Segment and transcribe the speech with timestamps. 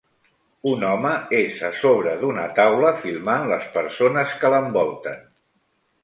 [0.69, 5.21] Un home és a sobre d'una taula filmant les persones que l'envolten.